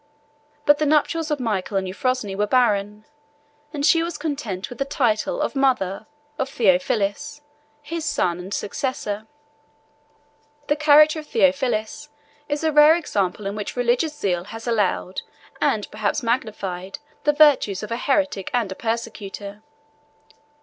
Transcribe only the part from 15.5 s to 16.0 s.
and